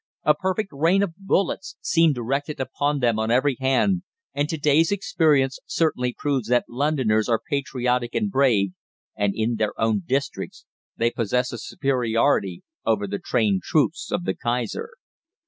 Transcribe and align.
A 0.23 0.33
perfect 0.33 0.69
rain 0.73 1.03
of 1.03 1.13
bullets 1.15 1.75
seemed 1.79 2.15
directed 2.15 2.59
upon 2.59 3.01
them 3.01 3.19
on 3.19 3.29
every 3.29 3.55
hand, 3.59 4.01
and 4.33 4.49
to 4.49 4.57
day's 4.57 4.91
experience 4.91 5.59
certainly 5.67 6.15
proves 6.17 6.47
that 6.47 6.65
Londoners 6.67 7.29
are 7.29 7.39
patriotic 7.47 8.15
and 8.15 8.31
brave, 8.31 8.71
and 9.15 9.33
in 9.35 9.57
their 9.57 9.79
own 9.79 10.01
districts 10.03 10.65
they 10.97 11.11
possess 11.11 11.53
a 11.53 11.59
superiority 11.59 12.63
over 12.83 13.05
the 13.05 13.19
trained 13.19 13.61
troops 13.61 14.11
of 14.11 14.23
the 14.23 14.33
Kaiser. 14.33 14.89